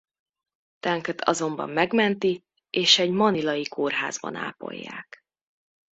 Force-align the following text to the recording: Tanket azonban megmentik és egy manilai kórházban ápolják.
Tanket 0.79 1.21
azonban 1.21 1.69
megmentik 1.69 2.45
és 2.69 2.99
egy 2.99 3.11
manilai 3.11 3.67
kórházban 3.67 4.35
ápolják. 4.35 5.23